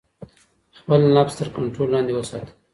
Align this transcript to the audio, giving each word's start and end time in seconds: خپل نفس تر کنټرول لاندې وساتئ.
خپل 0.79 0.99
نفس 1.17 1.33
تر 1.39 1.47
کنټرول 1.55 1.87
لاندې 1.93 2.13
وساتئ. 2.15 2.53